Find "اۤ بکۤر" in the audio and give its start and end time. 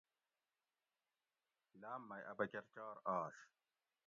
2.31-2.63